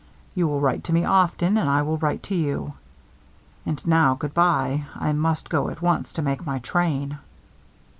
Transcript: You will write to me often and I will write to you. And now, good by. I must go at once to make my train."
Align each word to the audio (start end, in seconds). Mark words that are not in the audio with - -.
You 0.33 0.47
will 0.47 0.59
write 0.59 0.83
to 0.85 0.93
me 0.93 1.05
often 1.05 1.59
and 1.59 1.69
I 1.69 1.83
will 1.83 1.99
write 1.99 2.23
to 2.23 2.35
you. 2.35 2.73
And 3.67 3.85
now, 3.85 4.15
good 4.15 4.33
by. 4.33 4.85
I 4.95 5.13
must 5.13 5.47
go 5.47 5.69
at 5.69 5.83
once 5.83 6.11
to 6.13 6.23
make 6.23 6.43
my 6.43 6.57
train." 6.57 7.19